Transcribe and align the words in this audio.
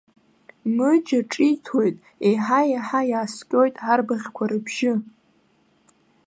Мыџьа 0.75 1.19
ҿиҭуеит, 1.31 1.97
еиҳа-еиҳа 2.27 3.01
иааскьоит 3.11 3.75
арбаӷьқәа 3.91 4.43
рыбжьы. 4.49 4.93